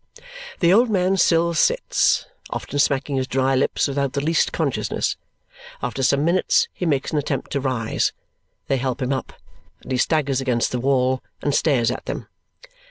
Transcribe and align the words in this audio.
The 0.61 0.73
old 0.73 0.89
man 0.89 1.15
still 1.17 1.53
sits, 1.53 2.25
often 2.49 2.79
smacking 2.79 3.17
his 3.17 3.27
dry 3.27 3.53
lips 3.53 3.87
without 3.87 4.13
the 4.13 4.21
least 4.21 4.51
consciousness. 4.51 5.15
After 5.83 6.01
some 6.01 6.25
minutes 6.25 6.67
he 6.73 6.87
makes 6.87 7.11
an 7.11 7.19
attempt 7.19 7.51
to 7.51 7.59
rise. 7.61 8.11
They 8.65 8.77
help 8.77 8.99
him 8.99 9.13
up, 9.13 9.31
and 9.83 9.91
he 9.91 9.99
staggers 9.99 10.41
against 10.41 10.71
the 10.71 10.79
wall 10.79 11.21
and 11.43 11.53
stares 11.53 11.91
at 11.91 12.05
them. 12.05 12.27